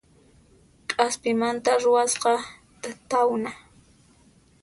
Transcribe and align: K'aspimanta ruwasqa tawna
K'aspimanta 0.89 1.71
ruwasqa 1.83 2.33
tawna 3.09 3.51